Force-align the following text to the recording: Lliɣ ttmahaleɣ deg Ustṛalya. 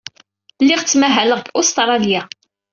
Lliɣ 0.61 0.81
ttmahaleɣ 0.83 1.39
deg 1.41 1.51
Ustṛalya. 1.59 2.21